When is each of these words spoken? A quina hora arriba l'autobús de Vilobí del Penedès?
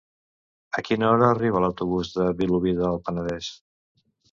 A 0.79 0.83
quina 0.87 1.07
hora 1.09 1.27
arriba 1.35 1.61
l'autobús 1.65 2.11
de 2.17 2.27
Vilobí 2.41 2.75
del 2.81 3.01
Penedès? 3.11 3.55